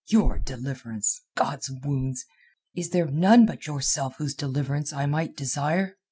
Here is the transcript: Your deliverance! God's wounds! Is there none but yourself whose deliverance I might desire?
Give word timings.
Your 0.09 0.39
deliverance! 0.39 1.21
God's 1.35 1.69
wounds! 1.69 2.25
Is 2.73 2.89
there 2.89 3.05
none 3.05 3.45
but 3.45 3.67
yourself 3.67 4.15
whose 4.17 4.33
deliverance 4.33 4.91
I 4.91 5.05
might 5.05 5.35
desire? 5.37 5.95